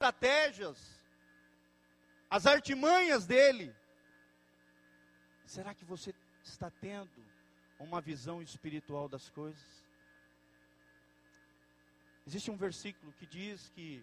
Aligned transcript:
estratégias, 0.00 0.98
as 2.30 2.46
artimanhas 2.46 3.26
dele. 3.26 3.74
Será 5.44 5.74
que 5.74 5.84
você 5.84 6.14
está 6.42 6.70
tendo 6.70 7.22
uma 7.78 8.00
visão 8.00 8.40
espiritual 8.40 9.10
das 9.10 9.28
coisas? 9.28 9.84
Existe 12.26 12.50
um 12.50 12.56
versículo 12.56 13.12
que 13.12 13.26
diz 13.26 13.68
que 13.74 14.02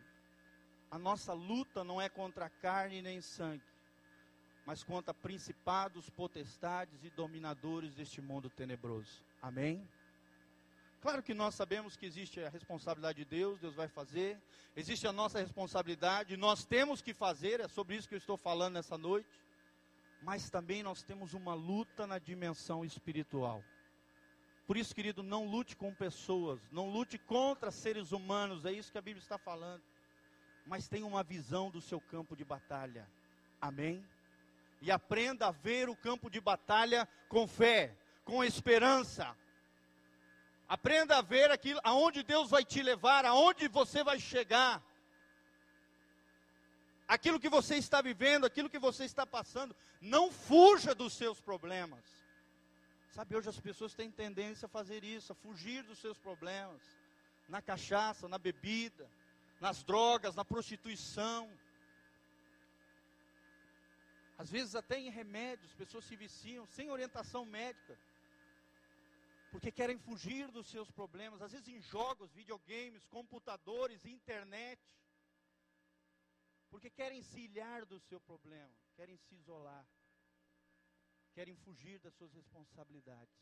a 0.92 1.00
nossa 1.00 1.34
luta 1.34 1.84
não 1.84 2.00
é 2.00 2.08
contra 2.08 2.48
carne 2.48 3.02
nem 3.02 3.20
sangue, 3.20 3.64
mas 4.68 4.84
contra 4.84 5.16
principados, 5.16 6.12
potestades 6.12 7.04
e 7.04 7.10
dominadores 7.10 7.96
deste 7.96 8.22
mundo 8.22 8.52
tenebroso. 8.52 9.26
Amém? 9.42 9.88
Claro 11.08 11.24
que 11.24 11.34
nós 11.34 11.56
sabemos 11.56 11.96
que 11.96 12.06
existe 12.06 12.44
a 12.44 12.50
responsabilidade 12.50 13.20
de 13.20 13.24
Deus, 13.24 13.62
Deus 13.62 13.74
vai 13.74 13.88
fazer, 13.88 14.38
existe 14.76 15.08
a 15.08 15.14
nossa 15.14 15.40
responsabilidade, 15.40 16.36
nós 16.36 16.66
temos 16.66 17.02
que 17.02 17.14
fazer, 17.14 17.62
é 17.62 17.68
sobre 17.70 17.96
isso 17.96 18.10
que 18.10 18.16
eu 18.16 18.18
estou 18.18 18.36
falando 18.36 18.74
nessa 18.74 18.98
noite, 18.98 19.42
mas 20.22 20.50
também 20.50 20.84
nós 20.84 21.04
temos 21.04 21.34
uma 21.34 21.54
luta 21.54 22.06
na 22.06 22.20
dimensão 22.20 22.84
espiritual. 22.84 23.64
Por 24.66 24.76
isso, 24.76 24.94
querido, 24.94 25.24
não 25.24 25.46
lute 25.46 25.78
com 25.78 25.94
pessoas, 25.94 26.60
não 26.74 26.90
lute 26.90 27.18
contra 27.18 27.72
seres 27.72 28.12
humanos, 28.12 28.66
é 28.66 28.74
isso 28.74 28.92
que 28.92 28.98
a 28.98 29.02
Bíblia 29.02 29.24
está 29.24 29.38
falando, 29.38 29.84
mas 30.66 30.90
tenha 30.90 31.06
uma 31.06 31.24
visão 31.24 31.72
do 31.72 31.80
seu 31.80 32.02
campo 32.02 32.36
de 32.36 32.44
batalha, 32.44 33.10
amém? 33.62 34.06
E 34.82 34.92
aprenda 34.92 35.48
a 35.48 35.52
ver 35.52 35.88
o 35.88 35.96
campo 35.96 36.30
de 36.30 36.42
batalha 36.42 37.08
com 37.30 37.48
fé, 37.48 37.98
com 38.26 38.44
esperança, 38.44 39.34
Aprenda 40.68 41.18
a 41.18 41.22
ver 41.22 41.50
aquilo, 41.50 41.80
aonde 41.84 42.24
Deus 42.24 42.50
vai 42.50 42.66
te 42.66 42.84
levar, 42.84 43.26
aonde 43.26 43.70
você 43.70 44.04
vai 44.04 44.20
chegar. 44.20 44.84
Aquilo 47.08 47.40
que 47.40 47.48
você 47.48 47.76
está 47.78 48.02
vivendo, 48.02 48.46
aquilo 48.46 48.70
que 48.70 48.78
você 48.78 49.06
está 49.06 49.26
passando, 49.26 49.74
não 50.02 50.30
fuja 50.30 50.94
dos 50.94 51.14
seus 51.14 51.40
problemas. 51.40 52.04
Sabe, 53.12 53.36
hoje 53.38 53.48
as 53.48 53.60
pessoas 53.60 53.94
têm 53.94 54.12
tendência 54.12 54.66
a 54.66 54.70
fazer 54.70 55.06
isso, 55.06 55.32
a 55.32 55.36
fugir 55.36 55.84
dos 55.84 56.00
seus 56.00 56.18
problemas. 56.18 56.82
Na 57.48 57.62
cachaça, 57.62 58.28
na 58.28 58.38
bebida, 58.38 59.10
nas 59.62 59.84
drogas, 59.84 60.36
na 60.36 60.44
prostituição. 60.44 61.50
Às 64.38 64.52
vezes 64.52 64.76
até 64.76 65.00
em 65.00 65.10
remédios, 65.10 65.74
pessoas 65.74 66.04
se 66.04 66.18
viciam 66.18 66.66
sem 66.68 66.92
orientação 66.92 67.46
médica 67.46 67.98
porque 69.58 69.72
querem 69.72 69.98
fugir 69.98 70.52
dos 70.52 70.68
seus 70.68 70.92
problemas, 70.92 71.42
às 71.42 71.52
vezes 71.52 71.68
em 71.68 71.82
jogos, 71.82 72.32
videogames, 72.32 73.08
computadores, 73.08 74.06
internet, 74.06 74.80
porque 76.70 76.92
querem 76.92 77.24
se 77.24 77.40
ilhar 77.40 77.84
do 77.84 78.00
seu 78.00 78.20
problema, 78.20 78.72
querem 78.96 79.18
se 79.18 79.34
isolar, 79.34 79.84
querem 81.34 81.56
fugir 81.56 81.98
das 82.02 82.14
suas 82.14 82.32
responsabilidades. 82.34 83.36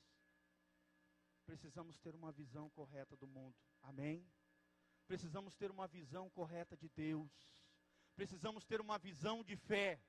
Precisamos 1.46 2.00
ter 2.00 2.16
uma 2.16 2.32
visão 2.32 2.70
correta 2.70 3.18
do 3.18 3.28
mundo, 3.28 3.58
amém? 3.82 4.26
Precisamos 5.08 5.54
ter 5.54 5.70
uma 5.70 5.86
visão 5.86 6.30
correta 6.30 6.78
de 6.78 6.88
Deus, 6.88 7.30
precisamos 8.16 8.64
ter 8.64 8.80
uma 8.80 8.98
visão 8.98 9.44
de 9.44 9.58
fé, 9.58 10.02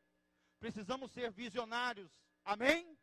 precisamos 0.61 1.11
ser 1.11 1.33
visionários, 1.33 2.13
amém? 2.45 2.97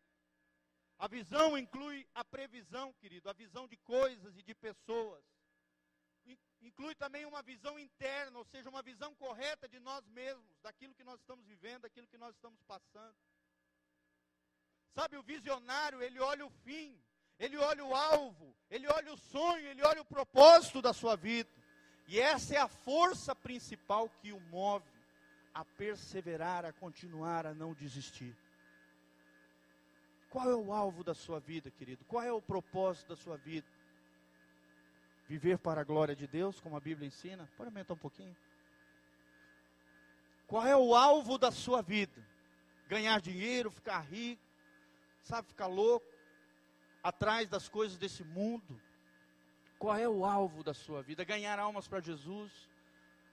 A 1.03 1.07
visão 1.07 1.57
inclui 1.57 2.07
a 2.15 2.23
previsão, 2.23 2.93
querido, 2.93 3.29
a 3.29 3.33
visão 3.33 3.67
de 3.67 3.75
coisas 3.75 4.37
e 4.37 4.41
de 4.41 4.55
pessoas. 4.55 5.21
Inclui 6.61 6.95
também 6.95 7.25
uma 7.25 7.41
visão 7.41 7.77
interna, 7.77 8.37
ou 8.37 8.45
seja, 8.45 8.69
uma 8.69 8.81
visão 8.81 9.13
correta 9.15 9.67
de 9.67 9.81
nós 9.81 10.07
mesmos, 10.07 10.57
daquilo 10.61 10.93
que 10.93 11.03
nós 11.03 11.19
estamos 11.19 11.45
vivendo, 11.45 11.81
daquilo 11.81 12.07
que 12.07 12.17
nós 12.17 12.33
estamos 12.33 12.61
passando. 12.63 13.17
Sabe, 14.95 15.17
o 15.17 15.23
visionário, 15.23 16.01
ele 16.01 16.21
olha 16.21 16.45
o 16.45 16.49
fim, 16.49 16.97
ele 17.37 17.57
olha 17.57 17.83
o 17.83 17.93
alvo, 17.93 18.55
ele 18.69 18.87
olha 18.87 19.11
o 19.11 19.17
sonho, 19.17 19.67
ele 19.67 19.83
olha 19.83 20.01
o 20.01 20.05
propósito 20.05 20.81
da 20.81 20.93
sua 20.93 21.17
vida. 21.17 21.51
E 22.07 22.17
essa 22.17 22.55
é 22.55 22.59
a 22.59 22.69
força 22.69 23.35
principal 23.35 24.09
que 24.21 24.31
o 24.31 24.39
move 24.39 24.89
a 25.53 25.65
perseverar, 25.65 26.63
a 26.63 26.71
continuar, 26.71 27.45
a 27.45 27.53
não 27.53 27.73
desistir. 27.73 28.33
Qual 30.33 30.49
é 30.49 30.55
o 30.55 30.73
alvo 30.73 31.03
da 31.03 31.13
sua 31.13 31.39
vida, 31.39 31.69
querido? 31.69 32.03
Qual 32.05 32.23
é 32.23 32.31
o 32.31 32.41
propósito 32.41 33.09
da 33.09 33.15
sua 33.15 33.37
vida? 33.37 33.67
Viver 35.27 35.59
para 35.59 35.81
a 35.81 35.83
glória 35.83 36.15
de 36.15 36.25
Deus, 36.25 36.59
como 36.59 36.75
a 36.75 36.79
Bíblia 36.79 37.07
ensina? 37.07 37.47
Pode 37.55 37.67
aumentar 37.67 37.93
um 37.93 37.97
pouquinho. 37.97 38.35
Qual 40.47 40.65
é 40.65 40.75
o 40.75 40.95
alvo 40.95 41.37
da 41.37 41.51
sua 41.51 41.83
vida? 41.83 42.19
Ganhar 42.87 43.21
dinheiro, 43.21 43.69
ficar 43.69 43.99
rico, 43.99 44.41
sabe, 45.21 45.49
ficar 45.49 45.67
louco, 45.67 46.07
atrás 47.03 47.47
das 47.47 47.69
coisas 47.69 47.99
desse 47.99 48.23
mundo? 48.23 48.81
Qual 49.77 49.95
é 49.95 50.09
o 50.09 50.25
alvo 50.25 50.63
da 50.63 50.73
sua 50.73 51.03
vida? 51.03 51.23
Ganhar 51.23 51.59
almas 51.59 51.87
para 51.87 51.99
Jesus, 51.99 52.67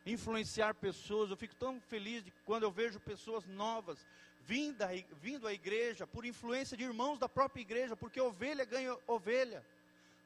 influenciar 0.06 0.74
pessoas. 0.74 1.30
Eu 1.30 1.36
fico 1.36 1.54
tão 1.54 1.80
feliz 1.80 2.24
de 2.24 2.32
quando 2.44 2.64
eu 2.64 2.70
vejo 2.70 2.98
pessoas 3.00 3.46
novas 3.46 4.06
vinda, 4.40 4.88
vindo 5.20 5.46
à 5.46 5.52
igreja 5.52 6.06
por 6.06 6.24
influência 6.24 6.76
de 6.76 6.84
irmãos 6.84 7.18
da 7.18 7.28
própria 7.28 7.62
igreja, 7.62 7.96
porque 7.96 8.20
ovelha 8.20 8.64
ganha 8.64 8.96
ovelha. 9.06 9.64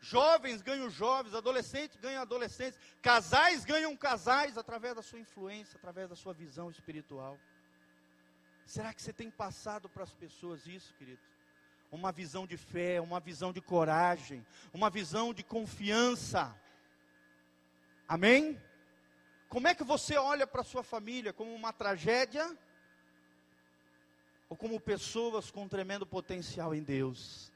Jovens 0.01 0.61
ganham 0.61 0.91
jovens, 0.91 1.35
adolescentes 1.35 1.97
ganham 1.97 2.21
adolescentes, 2.21 2.79
casais 3.01 3.65
ganham 3.65 3.97
casais 3.97 4.59
através 4.59 4.95
da 4.95 5.03
sua 5.03 5.19
influência, 5.19 5.77
através 5.77 6.09
da 6.09 6.17
sua 6.17 6.35
visão 6.35 6.71
espiritual. 6.71 7.39
Será 8.67 8.93
que 8.93 9.03
você 9.03 9.13
tem 9.13 9.31
passado 9.31 9.89
para 9.89 10.05
as 10.05 10.15
pessoas 10.15 10.67
isso, 10.67 10.95
querido? 10.95 11.21
Uma 11.91 12.13
visão 12.13 12.47
de 12.47 12.57
fé, 12.57 13.01
uma 13.01 13.21
visão 13.21 13.53
de 13.53 13.61
coragem, 13.61 14.45
uma 14.73 14.91
visão 14.91 15.33
de 15.33 15.43
confiança. 15.43 16.55
Amém? 18.07 18.61
Como 19.55 19.69
é 19.69 19.75
que 19.75 19.85
você 19.85 20.17
olha 20.17 20.49
para 20.49 20.63
a 20.63 20.65
sua 20.65 20.83
família? 20.83 21.33
Como 21.33 21.55
uma 21.55 21.73
tragédia 21.73 22.59
ou 24.49 24.57
como 24.57 24.81
pessoas 24.81 25.49
com 25.49 25.69
tremendo 25.69 26.05
potencial 26.05 26.75
em 26.75 26.83
Deus. 26.83 27.53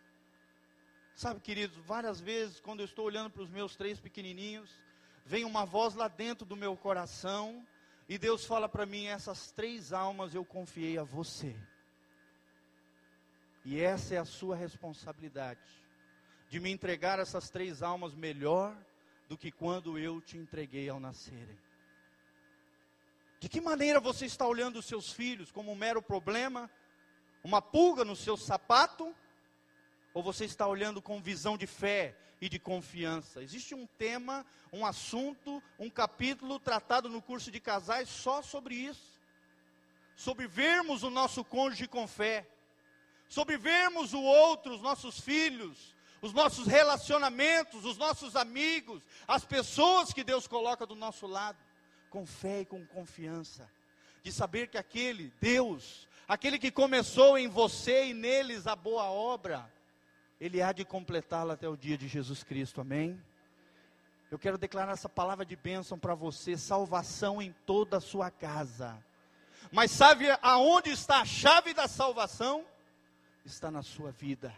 Sabe, 1.17 1.41
queridos, 1.41 1.77
várias 1.79 2.21
vezes, 2.21 2.61
quando 2.61 2.79
eu 2.79 2.85
estou 2.85 3.05
olhando 3.05 3.31
para 3.31 3.43
os 3.43 3.51
meus 3.51 3.75
três 3.75 3.99
pequenininhos, 3.99 4.71
vem 5.27 5.45
uma 5.45 5.67
voz 5.67 5.97
lá 5.97 6.07
dentro 6.07 6.47
do 6.47 6.55
meu 6.55 6.77
coração, 6.77 7.67
e 8.09 8.17
Deus 8.17 8.45
fala 8.45 8.69
para 8.69 8.87
mim: 8.87 9.07
essas 9.07 9.51
três 9.51 9.93
almas 9.93 10.37
eu 10.37 10.45
confiei 10.45 10.99
a 10.99 11.03
você. 11.03 11.57
E 13.65 13.81
essa 13.81 14.15
é 14.15 14.19
a 14.19 14.25
sua 14.25 14.55
responsabilidade, 14.55 15.69
de 16.49 16.61
me 16.61 16.71
entregar 16.71 17.19
essas 17.19 17.51
três 17.51 17.83
almas 17.83 18.15
melhor 18.15 18.73
do 19.29 19.37
que 19.37 19.51
quando 19.51 19.99
eu 19.99 20.21
te 20.21 20.39
entreguei 20.39 20.89
ao 20.89 21.01
nascerem. 21.01 21.59
De 23.41 23.49
que 23.49 23.61
maneira 23.61 24.01
você 24.01 24.27
está 24.27 24.47
olhando 24.47 24.81
os 24.81 24.87
seus 24.87 25.13
filhos 25.13 25.53
como 25.53 25.71
um 25.71 25.77
mero 25.77 26.03
problema, 26.03 26.69
uma 27.43 27.63
pulga 27.63 28.05
no 28.05 28.17
seu 28.17 28.37
sapato? 28.37 29.15
Ou 30.13 30.23
você 30.23 30.45
está 30.45 30.67
olhando 30.67 31.01
com 31.01 31.23
visão 31.23 31.57
de 31.57 31.67
fé 31.67 32.17
e 32.41 32.49
de 32.49 32.59
confiança? 32.59 33.41
Existe 33.41 33.77
um 33.77 33.87
tema, 33.87 34.45
um 34.73 34.85
assunto, 34.85 35.63
um 35.79 35.89
capítulo 35.89 36.59
tratado 36.59 37.09
no 37.09 37.23
curso 37.23 37.51
de 37.51 37.61
casais 37.61 38.09
só 38.09 38.43
sobre 38.43 38.75
isso. 38.75 39.21
Sobre 40.17 40.49
vermos 40.49 41.05
o 41.05 41.11
nosso 41.11 41.45
cônjuge 41.45 41.87
com 41.87 42.09
fé. 42.09 42.45
Sobre 43.29 43.57
vermos 43.57 44.15
o 44.15 44.21
outro, 44.21 44.75
os 44.75 44.81
nossos 44.81 45.21
filhos, 45.21 45.95
os 46.21 46.33
nossos 46.33 46.67
relacionamentos, 46.67 47.85
os 47.85 47.97
nossos 47.97 48.35
amigos, 48.35 49.01
as 49.29 49.45
pessoas 49.45 50.13
que 50.13 50.25
Deus 50.25 50.49
coloca 50.49 50.85
do 50.85 50.97
nosso 50.97 51.25
lado 51.25 51.68
com 52.09 52.27
fé 52.27 52.61
e 52.61 52.67
com 52.67 52.85
confiança, 52.87 53.71
de 54.23 54.33
saber 54.33 54.69
que 54.69 54.79
aquele 54.79 55.33
Deus, 55.41 56.09
aquele 56.27 56.59
que 56.59 56.71
começou 56.71 57.39
em 57.39 57.49
você 57.49 58.07
e 58.07 58.15
neles 58.15 58.67
a 58.67 58.75
boa 58.75 59.05
obra, 59.05 59.73
ele 60.41 60.63
há 60.63 60.73
de 60.73 60.85
completá-la 60.85 61.55
até 61.55 61.69
o 61.69 61.77
dia 61.77 61.97
de 61.97 62.09
Jesus 62.09 62.43
Cristo, 62.43 62.81
amém? 62.81 63.21
Eu 64.31 64.39
quero 64.39 64.59
declarar 64.59 64.93
essa 64.93 65.09
palavra 65.09 65.45
de 65.45 65.57
bênção 65.57 65.99
para 65.99 66.15
você, 66.15 66.57
salvação 66.57 67.41
em 67.41 67.53
toda 67.65 67.97
a 67.97 68.01
sua 68.01 68.31
casa. 68.31 69.03
Mas 69.73 69.91
sabe 69.91 70.27
aonde 70.43 70.91
está 70.91 71.21
a 71.21 71.25
chave 71.25 71.73
da 71.73 71.89
salvação? 71.89 72.65
Está 73.45 73.71
na 73.71 73.83
sua 73.83 74.13
vida, 74.13 74.55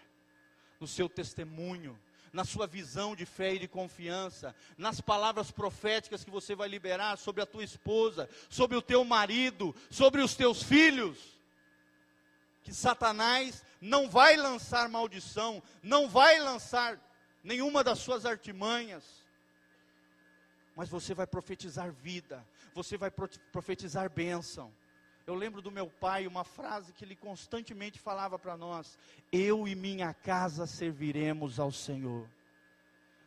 no 0.80 0.86
seu 0.86 1.08
testemunho, 1.08 1.98
na 2.32 2.44
sua 2.44 2.66
visão 2.66 3.16
de 3.16 3.26
fé 3.26 3.54
e 3.54 3.58
de 3.58 3.68
confiança, 3.68 4.54
nas 4.76 5.00
palavras 5.00 5.50
proféticas 5.50 6.24
que 6.24 6.30
você 6.30 6.54
vai 6.54 6.68
liberar 6.68 7.16
sobre 7.18 7.42
a 7.42 7.46
tua 7.46 7.64
esposa, 7.64 8.28
sobre 8.48 8.76
o 8.76 8.82
teu 8.82 9.04
marido, 9.04 9.74
sobre 9.90 10.20
os 10.20 10.34
teus 10.34 10.62
filhos. 10.62 11.18
Que 12.62 12.72
Satanás 12.72 13.64
não 13.80 14.08
vai 14.08 14.36
lançar 14.36 14.88
maldição, 14.88 15.62
não 15.82 16.08
vai 16.08 16.38
lançar 16.38 17.00
nenhuma 17.42 17.82
das 17.82 17.98
suas 17.98 18.26
artimanhas, 18.26 19.04
mas 20.76 20.88
você 20.88 21.14
vai 21.14 21.26
profetizar 21.26 21.92
vida, 21.92 22.46
você 22.74 22.96
vai 22.96 23.10
profetizar 23.52 24.08
bênção. 24.10 24.72
Eu 25.30 25.36
lembro 25.36 25.62
do 25.62 25.70
meu 25.70 25.86
pai 25.86 26.26
uma 26.26 26.42
frase 26.42 26.92
que 26.92 27.04
ele 27.04 27.14
constantemente 27.14 28.00
falava 28.00 28.36
para 28.36 28.56
nós: 28.56 28.98
Eu 29.30 29.68
e 29.68 29.76
minha 29.76 30.12
casa 30.12 30.66
serviremos 30.66 31.60
ao 31.60 31.70
Senhor. 31.70 32.28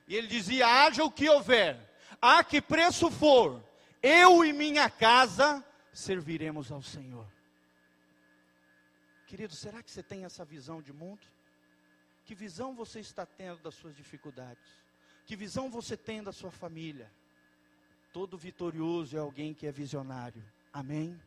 E 0.06 0.14
ele 0.14 0.28
dizia: 0.28 0.68
haja 0.68 1.02
o 1.06 1.10
que 1.10 1.30
houver, 1.30 1.80
a 2.22 2.44
que 2.44 2.62
preço 2.62 3.10
for, 3.10 3.64
eu 4.02 4.44
e 4.44 4.52
minha 4.52 4.90
casa 4.90 5.66
serviremos 5.94 6.74
ao 6.74 6.82
Senhor. 6.82 7.26
Querido, 9.26 9.56
será 9.56 9.82
que 9.82 9.90
você 9.90 10.04
tem 10.04 10.26
essa 10.26 10.44
visão 10.44 10.82
de 10.82 10.92
mundo? 10.92 11.26
Que 12.26 12.36
visão 12.36 12.76
você 12.76 13.00
está 13.00 13.26
tendo 13.26 13.62
das 13.62 13.76
suas 13.76 13.96
dificuldades? 13.96 14.68
Que 15.26 15.38
visão 15.38 15.70
você 15.70 15.96
tem 15.96 16.22
da 16.22 16.34
sua 16.34 16.52
família? 16.52 17.10
Todo 18.12 18.38
vitorioso 18.38 19.16
é 19.16 19.22
alguém 19.22 19.54
que 19.54 19.66
é 19.66 19.72
visionário. 19.72 20.44
Amém? 20.74 21.18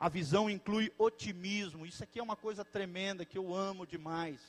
A 0.00 0.08
visão 0.08 0.48
inclui 0.48 0.90
otimismo. 0.98 1.86
Isso 1.86 2.02
aqui 2.02 2.18
é 2.18 2.22
uma 2.22 2.36
coisa 2.36 2.64
tremenda 2.64 3.24
que 3.24 3.38
eu 3.38 3.54
amo 3.54 3.86
demais. 3.86 4.40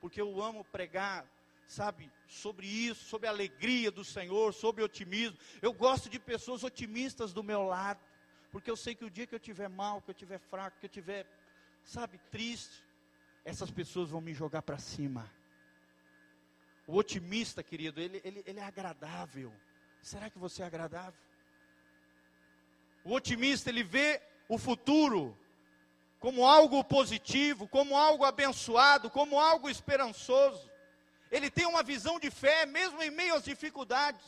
Porque 0.00 0.20
eu 0.20 0.42
amo 0.42 0.64
pregar 0.64 1.24
sabe, 1.72 2.10
sobre 2.26 2.66
isso, 2.66 3.04
sobre 3.04 3.26
a 3.26 3.30
alegria 3.30 3.90
do 3.90 4.04
Senhor, 4.04 4.52
sobre 4.52 4.84
otimismo. 4.84 5.38
Eu 5.60 5.72
gosto 5.72 6.08
de 6.08 6.18
pessoas 6.18 6.62
otimistas 6.62 7.32
do 7.32 7.42
meu 7.42 7.62
lado, 7.62 8.00
porque 8.50 8.70
eu 8.70 8.76
sei 8.76 8.94
que 8.94 9.04
o 9.04 9.10
dia 9.10 9.26
que 9.26 9.34
eu 9.34 9.40
tiver 9.40 9.68
mal, 9.68 10.02
que 10.02 10.10
eu 10.10 10.14
tiver 10.14 10.38
fraco, 10.38 10.78
que 10.78 10.86
eu 10.86 10.90
tiver, 10.90 11.26
sabe, 11.82 12.18
triste, 12.30 12.84
essas 13.44 13.70
pessoas 13.70 14.10
vão 14.10 14.20
me 14.20 14.34
jogar 14.34 14.62
para 14.62 14.78
cima. 14.78 15.30
O 16.86 16.96
otimista, 16.96 17.62
querido, 17.62 18.00
ele, 18.00 18.20
ele, 18.22 18.42
ele 18.46 18.60
é 18.60 18.64
agradável. 18.64 19.52
Será 20.02 20.28
que 20.28 20.38
você 20.38 20.62
é 20.62 20.66
agradável? 20.66 21.18
O 23.04 23.14
otimista, 23.14 23.70
ele 23.70 23.82
vê 23.82 24.20
o 24.48 24.58
futuro 24.58 25.36
como 26.18 26.46
algo 26.46 26.84
positivo, 26.84 27.66
como 27.66 27.96
algo 27.96 28.24
abençoado, 28.24 29.10
como 29.10 29.40
algo 29.40 29.68
esperançoso 29.68 30.72
ele 31.32 31.50
tem 31.50 31.64
uma 31.64 31.82
visão 31.82 32.20
de 32.20 32.30
fé, 32.30 32.66
mesmo 32.66 33.02
em 33.02 33.10
meio 33.10 33.34
às 33.34 33.42
dificuldades. 33.42 34.22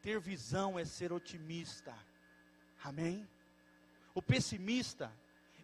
Ter 0.00 0.20
visão 0.20 0.78
é 0.78 0.84
ser 0.84 1.12
otimista. 1.12 1.92
Amém? 2.84 3.28
O 4.14 4.22
pessimista, 4.22 5.12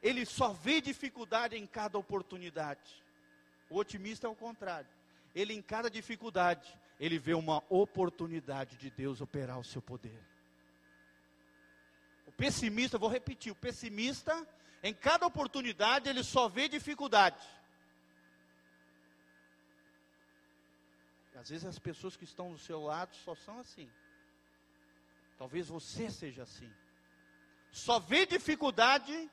ele 0.02 0.26
só 0.26 0.52
vê 0.52 0.80
dificuldade 0.80 1.56
em 1.56 1.64
cada 1.68 1.96
oportunidade. 1.96 3.00
O 3.70 3.76
otimista 3.76 4.26
é 4.26 4.30
o 4.30 4.34
contrário. 4.34 4.90
Ele 5.36 5.54
em 5.54 5.62
cada 5.62 5.88
dificuldade, 5.88 6.76
ele 6.98 7.16
vê 7.16 7.34
uma 7.34 7.62
oportunidade 7.68 8.76
de 8.76 8.90
Deus 8.90 9.20
operar 9.20 9.60
o 9.60 9.64
seu 9.64 9.80
poder. 9.80 10.20
Pessimista, 12.38 12.96
vou 12.96 13.10
repetir, 13.10 13.50
o 13.50 13.56
pessimista, 13.56 14.46
em 14.80 14.94
cada 14.94 15.26
oportunidade, 15.26 16.08
ele 16.08 16.22
só 16.22 16.48
vê 16.48 16.68
dificuldade. 16.68 17.44
Às 21.34 21.50
vezes 21.50 21.66
as 21.66 21.78
pessoas 21.80 22.16
que 22.16 22.22
estão 22.22 22.52
do 22.52 22.58
seu 22.58 22.80
lado 22.80 23.14
só 23.16 23.34
são 23.34 23.58
assim. 23.58 23.90
Talvez 25.36 25.66
você 25.66 26.10
seja 26.10 26.44
assim. 26.44 26.70
Só 27.72 27.98
vê 27.98 28.24
dificuldade 28.24 29.28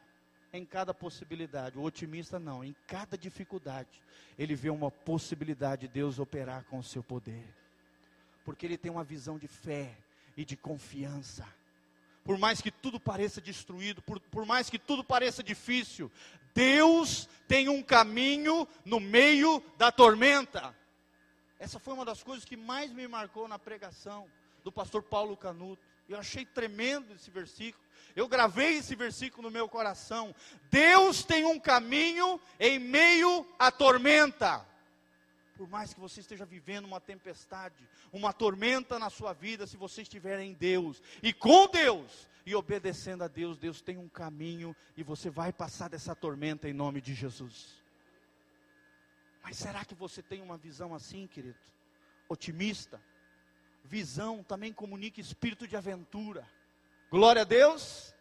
em 0.52 0.66
cada 0.66 0.92
possibilidade. 0.92 1.78
O 1.78 1.84
otimista 1.84 2.40
não, 2.40 2.64
em 2.64 2.76
cada 2.88 3.16
dificuldade, 3.16 4.02
ele 4.38 4.56
vê 4.56 4.72
uma 4.72 4.90
possibilidade 4.90 5.82
de 5.82 5.94
Deus 5.94 6.18
operar 6.18 6.64
com 6.66 6.80
o 6.80 6.84
seu 6.84 7.04
poder. 7.04 7.54
Porque 8.44 8.66
ele 8.66 8.78
tem 8.78 8.92
uma 8.92 9.04
visão 9.04 9.38
de 9.38 9.48
fé 9.48 9.96
e 10.36 10.44
de 10.44 10.58
confiança. 10.58 11.48
Por 12.26 12.40
mais 12.40 12.60
que 12.60 12.72
tudo 12.72 13.00
pareça 13.00 13.40
destruído, 13.40 14.02
por, 14.02 14.20
por 14.20 14.48
mais 14.48 14.68
que 14.68 14.80
tudo 14.80 15.04
pareça 15.04 15.44
difícil, 15.44 16.12
Deus 16.56 17.30
tem 17.48 17.70
um 17.70 17.84
caminho 17.84 18.68
no 18.84 19.00
meio 19.00 19.64
da 19.78 19.92
tormenta. 19.92 20.76
Essa 21.60 21.78
foi 21.78 21.94
uma 21.94 22.04
das 22.04 22.24
coisas 22.24 22.44
que 22.44 22.58
mais 22.58 22.92
me 22.92 23.08
marcou 23.08 23.48
na 23.48 23.60
pregação 23.60 24.28
do 24.64 24.72
pastor 24.72 25.04
Paulo 25.04 25.38
Canuto. 25.38 25.84
Eu 26.10 26.18
achei 26.18 26.44
tremendo 26.44 27.14
esse 27.14 27.30
versículo. 27.30 27.86
Eu 28.16 28.28
gravei 28.28 28.78
esse 28.78 28.96
versículo 28.96 29.44
no 29.44 29.52
meu 29.52 29.70
coração. 29.70 30.34
Deus 30.72 31.24
tem 31.24 31.46
um 31.46 31.60
caminho 31.60 32.42
em 32.60 32.80
meio 32.80 33.46
à 33.60 33.72
tormenta. 33.72 34.66
Por 35.56 35.70
mais 35.70 35.94
que 35.94 36.00
você 36.00 36.20
esteja 36.20 36.46
vivendo 36.46 36.86
uma 36.86 37.00
tempestade, 37.00 37.88
uma 38.12 38.34
tormenta 38.34 39.00
na 39.00 39.10
sua 39.10 39.34
vida, 39.34 39.66
se 39.66 39.78
você 39.78 40.02
estiver 40.02 40.40
em 40.40 40.54
Deus 40.54 41.02
e 41.24 41.32
com 41.32 41.68
Deus 41.68 42.28
e 42.46 42.54
obedecendo 42.54 43.24
a 43.24 43.28
Deus, 43.28 43.58
Deus 43.58 43.82
tem 43.82 43.98
um 43.98 44.10
caminho 44.10 44.76
e 44.98 45.04
você 45.04 45.30
vai 45.30 45.54
passar 45.54 45.90
dessa 45.90 46.14
tormenta 46.14 46.68
em 46.68 46.74
nome 46.74 47.00
de 47.00 47.14
Jesus. 47.14 47.82
Mas 49.42 49.58
será 49.58 49.86
que 49.86 49.96
você 49.96 50.22
tem 50.22 50.42
uma 50.42 50.58
visão 50.58 50.94
assim, 50.94 51.26
querido? 51.28 51.60
Otimista? 52.28 53.02
Visão 53.84 54.44
também 54.44 54.74
comunica 54.74 55.22
espírito 55.22 55.68
de 55.68 55.78
aventura. 55.78 56.46
Glória 57.10 57.44
a 57.44 57.46
Deus. 57.46 58.14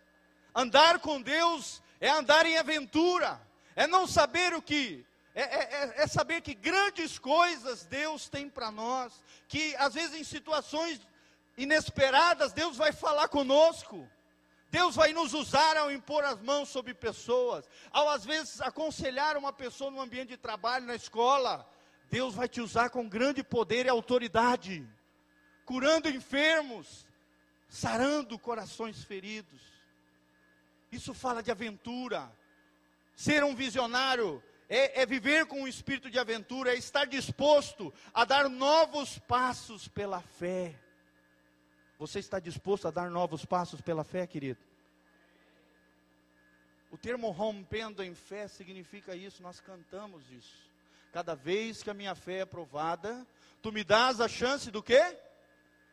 Andar 0.55 1.01
com 1.01 1.21
Deus 1.21 1.83
é 2.01 2.09
andar 2.11 2.47
em 2.47 2.59
aventura, 2.59 3.41
é 3.75 3.87
não 3.87 4.07
saber 4.07 4.55
o 4.55 4.63
que, 4.63 5.05
é, 5.43 5.43
é, 5.43 6.03
é 6.03 6.07
saber 6.07 6.41
que 6.41 6.55
grandes 6.55 7.19
coisas 7.19 7.85
Deus 7.85 8.29
tem 8.29 8.49
para 8.49 8.71
nós, 8.71 9.13
que 9.49 9.75
às 9.77 9.95
vezes 9.95 10.15
em 10.15 10.25
situações 10.25 11.01
inesperadas 11.57 12.53
Deus 12.53 12.77
vai 12.77 12.93
falar 12.93 13.29
conosco. 13.29 14.09
Deus 14.71 14.97
vai 14.97 15.13
nos 15.13 15.35
usar 15.35 15.77
ao 15.77 15.93
impor 15.93 16.25
as 16.25 16.41
mãos 16.41 16.69
sobre 16.69 16.95
pessoas, 16.95 17.69
ao 17.93 18.09
às 18.09 18.25
vezes 18.25 18.61
aconselhar 18.61 19.37
uma 19.37 19.53
pessoa 19.53 19.89
no 19.89 20.01
ambiente 20.01 20.31
de 20.31 20.37
trabalho, 20.37 20.87
na 20.87 20.97
escola. 20.97 21.69
Deus 22.11 22.35
vai 22.35 22.49
te 22.49 22.61
usar 22.61 22.91
com 22.91 23.09
grande 23.09 23.43
poder 23.45 23.87
e 23.87 23.89
autoridade, 23.89 24.85
curando 25.65 26.09
enfermos, 26.09 27.07
sarando 27.69 28.37
corações 28.37 29.05
feridos. 29.05 29.63
Isso 30.91 31.15
fala 31.15 31.43
de 31.43 31.51
aventura. 31.51 32.31
Ser 33.15 33.45
um 33.45 33.55
visionário 33.55 34.43
é, 34.69 35.03
é, 35.03 35.07
viver 35.07 35.47
com 35.47 35.63
um 35.63 35.69
espírito 35.69 36.11
de 36.11 36.19
aventura, 36.19 36.73
é 36.73 36.77
estar 36.77 37.05
disposto 37.07 37.93
a 38.13 38.25
dar 38.25 38.49
novos 38.49 39.19
passos 39.19 39.89
pela 39.89 40.21
fé. 40.21 40.75
Você 41.99 42.19
está 42.19 42.39
disposto 42.39 42.89
a 42.89 42.91
dar 42.91 43.11
novos 43.11 43.45
passos 43.45 43.81
pela 43.81 44.05
fé, 44.05 44.27
querido? 44.27 44.61
O 46.91 46.97
termo 46.97 47.31
rompendo 47.31 48.03
em 48.03 48.15
fé 48.15 48.47
significa 48.47 49.17
isso, 49.17 49.43
nós 49.43 49.61
cantamos 49.61 50.31
isso. 50.31 50.71
Cada 51.13 51.35
vez 51.35 51.83
que 51.83 51.91
a 51.91 51.95
minha 51.95 52.15
fé 52.15 52.39
é 52.39 52.45
provada, 52.45 53.27
tu 53.61 53.71
me 53.71 53.85
dás 53.85 54.21
a 54.21 54.29
chance 54.29 54.71
do 54.71 54.83
quê? 54.83 55.17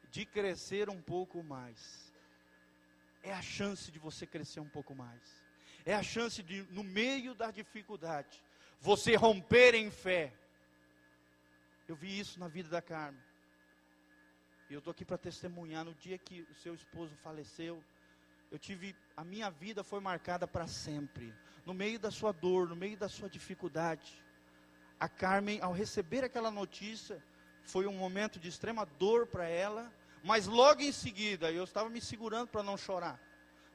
De 0.10 0.26
crescer 0.26 0.90
um 0.90 1.02
pouco 1.02 1.44
mais. 1.44 2.12
É 3.24 3.34
a 3.34 3.42
chance 3.42 3.92
de 3.92 4.00
você 4.00 4.26
crescer 4.26 4.60
um 4.60 4.70
pouco 4.70 4.96
mais. 4.96 5.22
É 5.86 5.94
a 5.94 6.04
chance 6.04 6.42
de, 6.42 6.64
no 6.72 6.84
meio 6.84 7.34
da 7.34 7.52
dificuldade, 7.52 8.44
você 8.82 9.16
romper 9.16 9.76
em 9.76 9.92
fé. 9.92 10.34
Eu 11.88 11.96
vi 11.96 12.20
isso 12.20 12.40
na 12.40 12.48
vida 12.48 12.68
da 12.68 12.82
Carmen. 12.82 13.22
E 14.70 14.74
eu 14.74 14.80
estou 14.80 14.92
aqui 14.92 15.06
para 15.06 15.18
testemunhar. 15.18 15.86
No 15.86 15.94
dia 15.94 16.18
que 16.18 16.42
o 16.50 16.56
seu 16.56 16.74
esposo 16.74 17.16
faleceu, 17.18 17.84
eu 18.52 18.58
tive. 18.58 18.96
A 19.16 19.24
minha 19.24 19.52
vida 19.52 19.84
foi 19.84 20.00
marcada 20.00 20.48
para 20.48 20.68
sempre. 20.68 21.34
No 21.66 21.74
meio 21.74 22.00
da 22.00 22.10
sua 22.10 22.32
dor, 22.32 22.68
no 22.68 22.76
meio 22.76 22.98
da 22.98 23.08
sua 23.08 23.30
dificuldade. 23.30 24.24
A 25.00 25.08
Carmen, 25.08 25.62
ao 25.62 25.74
receber 25.74 26.24
aquela 26.24 26.50
notícia, 26.50 27.24
foi 27.64 27.86
um 27.86 27.94
momento 27.94 28.40
de 28.40 28.50
extrema 28.50 28.86
dor 28.86 29.28
para 29.28 29.48
ela. 29.48 29.94
Mas 30.24 30.48
logo 30.48 30.82
em 30.82 30.92
seguida, 30.92 31.52
eu 31.52 31.64
estava 31.64 31.90
me 31.90 32.02
segurando 32.02 32.48
para 32.48 32.64
não 32.64 32.78
chorar. 32.78 33.20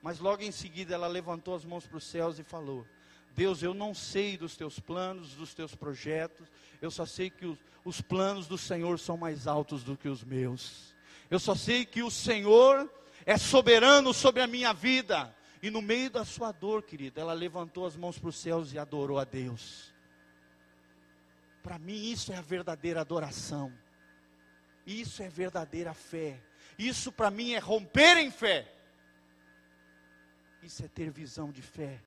Mas 0.02 0.18
logo 0.18 0.42
em 0.42 0.52
seguida 0.52 0.94
ela 0.94 1.06
levantou 1.06 1.54
as 1.54 1.64
mãos 1.64 1.86
para 1.86 1.96
os 1.96 2.04
céus 2.04 2.38
e 2.38 2.44
falou: 2.44 2.86
Deus, 3.36 3.62
eu 3.62 3.74
não 3.74 3.94
sei 3.94 4.38
dos 4.38 4.56
teus 4.56 4.80
planos, 4.80 5.34
dos 5.34 5.52
teus 5.52 5.74
projetos, 5.74 6.48
eu 6.80 6.90
só 6.90 7.04
sei 7.04 7.28
que 7.28 7.44
os, 7.44 7.58
os 7.84 8.00
planos 8.00 8.46
do 8.46 8.56
Senhor 8.56 8.98
são 8.98 9.16
mais 9.16 9.46
altos 9.46 9.84
do 9.84 9.96
que 9.96 10.08
os 10.08 10.24
meus. 10.24 10.94
Eu 11.30 11.38
só 11.38 11.54
sei 11.54 11.84
que 11.84 12.02
o 12.02 12.10
Senhor 12.10 12.90
é 13.26 13.36
soberano 13.36 14.14
sobre 14.14 14.40
a 14.40 14.46
minha 14.46 14.72
vida. 14.72 15.34
E 15.62 15.70
no 15.70 15.82
meio 15.82 16.10
da 16.10 16.24
sua 16.24 16.50
dor, 16.50 16.82
querida, 16.82 17.20
ela 17.20 17.32
levantou 17.32 17.86
as 17.86 17.96
mãos 17.96 18.18
para 18.18 18.28
os 18.28 18.36
céus 18.36 18.72
e 18.72 18.78
adorou 18.78 19.18
a 19.18 19.24
Deus. 19.24 19.92
Para 21.62 21.78
mim, 21.78 22.10
isso 22.10 22.32
é 22.32 22.36
a 22.36 22.42
verdadeira 22.42 23.00
adoração. 23.00 23.72
Isso 24.86 25.22
é 25.22 25.28
verdadeira 25.28 25.92
fé. 25.92 26.40
Isso 26.78 27.10
para 27.10 27.30
mim 27.30 27.52
é 27.52 27.58
romper 27.58 28.16
em 28.18 28.30
fé. 28.30 28.72
Isso 30.62 30.84
é 30.84 30.88
ter 30.88 31.10
visão 31.10 31.50
de 31.50 31.62
fé. 31.62 32.00